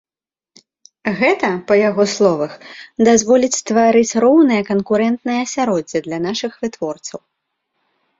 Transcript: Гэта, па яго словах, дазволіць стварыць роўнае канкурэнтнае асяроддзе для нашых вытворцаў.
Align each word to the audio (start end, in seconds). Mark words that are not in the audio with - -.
Гэта, 1.17 1.49
па 1.71 1.75
яго 1.89 2.03
словах, 2.13 2.55
дазволіць 3.07 3.57
стварыць 3.59 4.17
роўнае 4.25 4.57
канкурэнтнае 4.71 5.37
асяроддзе 5.43 5.99
для 6.07 6.19
нашых 6.25 6.51
вытворцаў. 6.63 7.19